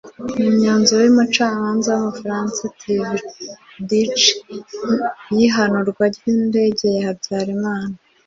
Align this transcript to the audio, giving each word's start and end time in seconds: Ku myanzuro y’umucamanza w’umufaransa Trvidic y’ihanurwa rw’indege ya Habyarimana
Ku 0.31 0.39
myanzuro 0.57 1.01
y’umucamanza 1.03 1.89
w’umufaransa 1.91 2.61
Trvidic 2.79 4.19
y’ihanurwa 5.35 6.05
rw’indege 6.15 6.87
ya 6.95 7.03
Habyarimana 7.07 7.93